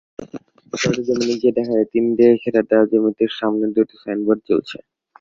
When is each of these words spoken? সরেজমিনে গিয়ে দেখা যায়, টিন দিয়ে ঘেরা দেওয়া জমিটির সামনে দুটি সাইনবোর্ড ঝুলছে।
সরেজমিনে 0.73 1.35
গিয়ে 1.41 1.55
দেখা 1.57 1.73
যায়, 1.73 1.89
টিন 1.91 2.05
দিয়ে 2.17 2.31
ঘেরা 2.41 2.61
দেওয়া 2.69 2.85
জমিটির 2.91 3.31
সামনে 3.39 3.65
দুটি 3.75 3.95
সাইনবোর্ড 4.03 4.39
ঝুলছে। 4.47 4.77